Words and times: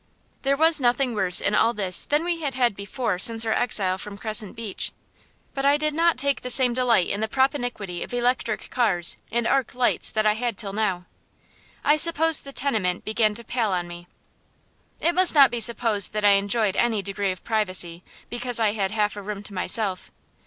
There 0.41 0.57
was 0.57 0.81
nothing 0.81 1.13
worse 1.13 1.39
in 1.39 1.53
all 1.53 1.73
this 1.75 2.05
than 2.05 2.23
we 2.25 2.41
had 2.41 2.55
had 2.55 2.75
before 2.75 3.19
since 3.19 3.45
our 3.45 3.53
exile 3.53 3.99
from 3.99 4.17
Crescent 4.17 4.55
Beach; 4.55 4.91
but 5.53 5.63
I 5.63 5.77
did 5.77 5.93
not 5.93 6.17
take 6.17 6.41
the 6.41 6.49
same 6.49 6.73
delight 6.73 7.05
in 7.07 7.19
the 7.21 7.27
propinquity 7.27 8.01
of 8.01 8.11
electric 8.11 8.71
cars 8.71 9.17
and 9.31 9.45
arc 9.45 9.75
lights 9.75 10.11
that 10.13 10.25
I 10.25 10.33
had 10.33 10.57
till 10.57 10.73
now. 10.73 11.05
I 11.83 11.97
suppose 11.97 12.41
the 12.41 12.51
tenement 12.51 13.05
began 13.05 13.35
to 13.35 13.43
pall 13.43 13.73
on 13.73 13.87
me. 13.87 14.07
It 14.99 15.13
must 15.13 15.35
not 15.35 15.51
be 15.51 15.59
supposed 15.59 16.13
that 16.13 16.25
I 16.25 16.31
enjoyed 16.31 16.75
any 16.77 17.03
degree 17.03 17.29
of 17.31 17.43
privacy, 17.43 18.01
because 18.27 18.59
I 18.59 18.71
had 18.73 18.89
half 18.89 19.15
a 19.15 19.21
room 19.21 19.43
to 19.43 19.53
myself. 19.53 20.09